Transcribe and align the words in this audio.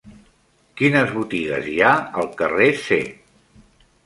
Quines 0.79 1.13
botigues 1.19 1.69
hi 1.73 1.75
ha 1.89 1.93
al 2.23 2.31
carrer 2.41 2.71
C? 2.89 3.01